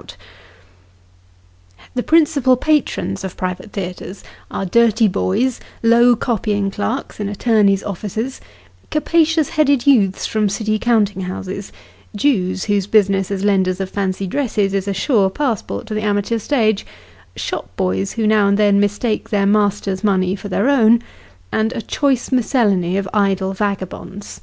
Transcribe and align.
Stage 0.00 0.08
struck. 0.12 0.20
89 1.78 1.90
The 1.92 2.02
principal 2.04 2.56
patrons 2.56 3.22
of 3.22 3.36
private 3.36 3.72
theatres 3.72 4.24
are 4.50 4.64
dirty 4.64 5.08
boys, 5.08 5.60
low 5.82 6.16
copying 6.16 6.70
clerks 6.70 7.20
in 7.20 7.28
attorneys' 7.28 7.82
offices, 7.84 8.40
capacious 8.90 9.50
headed 9.50 9.86
youths 9.86 10.24
from 10.24 10.48
City 10.48 10.78
count 10.78 11.14
ing 11.14 11.24
houses, 11.24 11.70
Jews 12.16 12.64
whose 12.64 12.86
business, 12.86 13.30
as 13.30 13.44
lenders 13.44 13.78
of 13.78 13.90
fancy 13.90 14.26
dresses, 14.26 14.72
is 14.72 14.88
a 14.88 14.94
sure 14.94 15.28
passport 15.28 15.86
to 15.88 15.92
the 15.92 16.00
amateur 16.00 16.38
stage, 16.38 16.86
shop 17.36 17.68
boys 17.76 18.12
who 18.12 18.26
now 18.26 18.46
and 18.46 18.56
then 18.58 18.80
mistake 18.80 19.28
their 19.28 19.44
masters' 19.44 20.02
money 20.02 20.34
for 20.34 20.48
their 20.48 20.70
own; 20.70 21.02
and 21.52 21.74
a 21.74 21.82
choice 21.82 22.32
miscellany 22.32 22.96
of 22.96 23.06
idle 23.12 23.52
vagabonds. 23.52 24.40